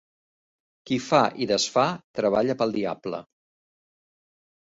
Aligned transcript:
Qui 0.89 0.95
fa 1.07 1.19
i 1.45 1.47
desfà 1.51 1.83
treballa 2.19 2.57
pel 2.63 2.73
diable. 2.79 3.23